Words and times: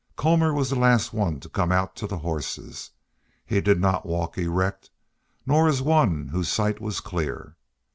Colmor 0.15 0.51
was 0.51 0.71
the 0.71 0.75
last 0.79 1.13
one 1.13 1.39
to 1.41 1.47
come 1.47 1.71
out 1.71 1.95
to 1.97 2.07
the 2.07 2.17
horses. 2.17 2.89
He 3.45 3.61
did 3.61 3.79
not 3.79 4.03
walk 4.03 4.35
erect, 4.35 4.89
nor 5.45 5.67
as 5.67 5.79
one 5.83 6.29
whose 6.29 6.49
sight 6.49 6.81
was 6.81 6.99
clear. 6.99 7.55